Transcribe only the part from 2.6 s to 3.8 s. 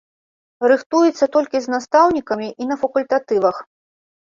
і на факультатывах.